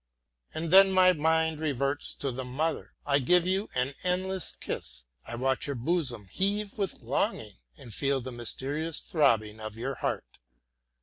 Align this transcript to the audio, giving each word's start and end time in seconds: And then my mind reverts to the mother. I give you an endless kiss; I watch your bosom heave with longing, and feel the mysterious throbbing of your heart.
And 0.55 0.71
then 0.71 0.91
my 0.91 1.13
mind 1.13 1.59
reverts 1.59 2.15
to 2.15 2.31
the 2.31 2.43
mother. 2.43 2.95
I 3.05 3.19
give 3.19 3.45
you 3.45 3.69
an 3.75 3.93
endless 4.03 4.57
kiss; 4.59 5.05
I 5.27 5.35
watch 5.35 5.67
your 5.67 5.75
bosom 5.75 6.25
heave 6.31 6.75
with 6.75 7.01
longing, 7.01 7.57
and 7.77 7.93
feel 7.93 8.19
the 8.19 8.31
mysterious 8.31 9.01
throbbing 9.01 9.59
of 9.59 9.77
your 9.77 9.93
heart. 9.93 10.39